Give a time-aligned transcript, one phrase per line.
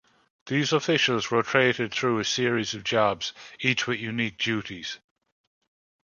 [0.47, 4.97] These officials rotated through a series of jobs, each with unique duties.